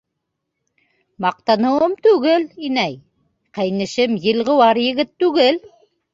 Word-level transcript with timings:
—Маҡтаныуым 1.25 1.93
түгел, 2.07 2.47
инәй, 2.71 2.97
ҡәйнешем 3.59 4.19
елғыуар 4.27 4.83
егет 4.87 5.15
түгел. 5.27 5.63